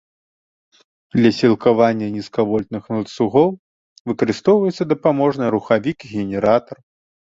Для 1.19 1.31
сілкавання 1.39 2.07
нізкавольтных 2.17 2.83
ланцугоў 2.95 3.49
выкарыстоўваецца 4.11 4.93
дапаможны 4.97 5.45
рухавік-генератар. 5.57 6.77